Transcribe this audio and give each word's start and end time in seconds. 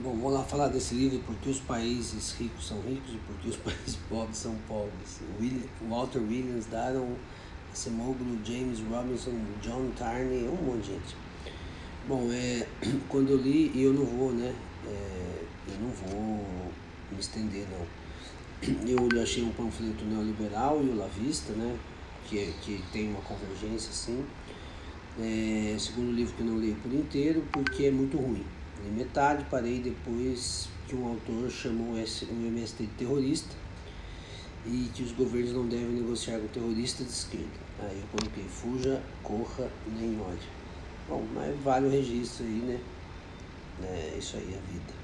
Bom, 0.00 0.10
vamos 0.10 0.32
lá 0.32 0.42
falar 0.42 0.66
desse 0.68 0.92
livro, 0.92 1.20
porque 1.24 1.48
os 1.48 1.60
países 1.60 2.32
ricos 2.32 2.66
são 2.66 2.80
ricos 2.80 3.14
e 3.14 3.18
porque 3.28 3.48
os 3.48 3.54
países 3.62 3.94
pobres 4.08 4.36
são 4.38 4.56
pobres. 4.66 5.20
Walter 5.88 6.18
Williams, 6.18 6.66
Daron 6.66 7.14
Acemoglu, 7.72 8.40
James 8.44 8.80
Robinson, 8.80 9.30
John 9.62 9.92
Tarney, 9.96 10.48
um 10.48 10.64
monte 10.64 10.82
de 10.82 10.92
gente. 10.94 11.16
Bom, 12.08 12.28
é, 12.32 12.66
quando 13.08 13.30
eu 13.30 13.36
li, 13.36 13.70
e 13.72 13.84
eu 13.84 13.92
não 13.92 14.04
vou, 14.04 14.32
né, 14.32 14.52
é, 14.84 15.42
eu 15.68 15.80
não 15.80 15.90
vou 15.90 16.44
me 17.12 17.20
estender 17.20 17.64
não. 17.70 18.04
Eu 18.88 19.22
achei 19.22 19.44
um 19.44 19.52
panfleto 19.52 20.04
neoliberal 20.06 20.82
e 20.82 20.88
o 20.88 20.96
Lavista, 20.96 21.52
né, 21.52 21.76
que, 22.26 22.52
que 22.62 22.82
tem 22.92 23.10
uma 23.10 23.20
convergência 23.20 23.90
assim. 23.90 24.24
É, 25.20 25.76
segundo 25.78 26.10
livro 26.12 26.34
que 26.34 26.40
eu 26.40 26.46
não 26.46 26.58
li 26.58 26.74
por 26.82 26.92
inteiro, 26.92 27.44
porque 27.52 27.84
é 27.84 27.90
muito 27.90 28.16
ruim. 28.16 28.44
Metade, 28.90 29.44
parei 29.50 29.80
depois 29.80 30.68
que 30.86 30.94
um 30.94 31.08
autor 31.08 31.50
chamou 31.50 31.94
o 31.94 31.98
MST 31.98 32.84
de 32.84 32.92
terrorista 32.92 33.54
e 34.66 34.90
que 34.94 35.02
os 35.02 35.12
governos 35.12 35.52
não 35.52 35.66
devem 35.66 35.88
negociar 35.88 36.38
com 36.38 36.46
terroristas 36.48 37.06
de 37.06 37.12
esquerda. 37.12 37.64
Aí 37.80 38.00
eu 38.00 38.18
coloquei 38.18 38.44
fuja, 38.44 39.02
corra, 39.22 39.70
nem 39.98 40.18
ódio. 40.20 40.48
Bom, 41.08 41.24
mas 41.34 41.58
vale 41.62 41.86
o 41.86 41.90
registro 41.90 42.44
aí, 42.44 42.62
né? 42.62 42.80
É 43.82 44.16
isso 44.18 44.36
aí, 44.36 44.54
a 44.54 44.72
vida. 44.72 45.03